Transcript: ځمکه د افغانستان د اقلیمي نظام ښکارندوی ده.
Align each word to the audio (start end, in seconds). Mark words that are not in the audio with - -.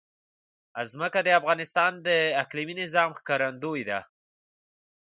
ځمکه 0.91 1.19
د 1.23 1.29
افغانستان 1.39 1.91
د 2.07 2.07
اقلیمي 2.43 2.75
نظام 2.81 3.09
ښکارندوی 3.19 3.81
ده. 3.89 3.99